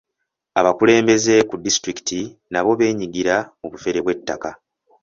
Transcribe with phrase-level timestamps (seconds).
[0.59, 2.19] Abakulembeze ku disitulikiti
[2.51, 4.51] nabo beenyigira mu bufere bw'ettako.